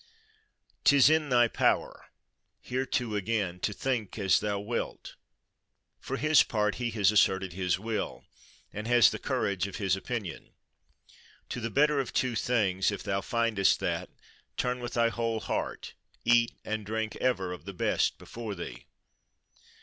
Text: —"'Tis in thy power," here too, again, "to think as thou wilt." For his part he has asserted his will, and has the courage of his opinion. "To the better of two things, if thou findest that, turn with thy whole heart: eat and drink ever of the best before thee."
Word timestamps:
—"'Tis 0.83 1.11
in 1.11 1.29
thy 1.29 1.47
power," 1.47 2.07
here 2.59 2.87
too, 2.87 3.15
again, 3.15 3.59
"to 3.59 3.71
think 3.71 4.17
as 4.17 4.39
thou 4.39 4.59
wilt." 4.59 5.13
For 5.99 6.17
his 6.17 6.41
part 6.41 6.73
he 6.81 6.89
has 6.97 7.11
asserted 7.11 7.53
his 7.53 7.77
will, 7.77 8.25
and 8.73 8.87
has 8.87 9.11
the 9.11 9.19
courage 9.19 9.67
of 9.67 9.75
his 9.75 9.95
opinion. 9.95 10.53
"To 11.49 11.59
the 11.61 11.69
better 11.69 11.99
of 11.99 12.13
two 12.13 12.35
things, 12.35 12.89
if 12.89 13.03
thou 13.03 13.21
findest 13.21 13.79
that, 13.81 14.09
turn 14.57 14.79
with 14.79 14.95
thy 14.95 15.09
whole 15.09 15.39
heart: 15.39 15.93
eat 16.25 16.53
and 16.65 16.83
drink 16.83 17.15
ever 17.17 17.53
of 17.53 17.65
the 17.65 17.71
best 17.73 18.17
before 18.17 18.55
thee." 18.55 18.87